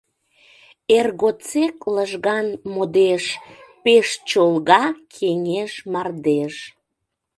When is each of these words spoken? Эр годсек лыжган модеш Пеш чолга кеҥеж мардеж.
Эр 0.97 1.07
годсек 1.21 1.77
лыжган 1.95 2.47
модеш 2.73 3.23
Пеш 3.83 4.07
чолга 4.29 4.83
кеҥеж 5.13 5.73
мардеж. 5.91 6.55